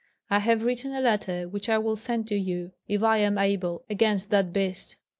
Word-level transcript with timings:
I 0.31 0.39
have 0.39 0.63
written 0.63 0.93
a 0.93 0.99
letter, 0.99 1.47
which 1.47 1.69
I 1.69 1.77
will 1.77 1.95
send 1.95 2.27
to 2.29 2.35
you, 2.35 2.71
if 2.87 3.03
I 3.03 3.19
am 3.19 3.37
able, 3.37 3.83
against 3.87 4.31
that 4.31 4.51
beast." 4.51 4.95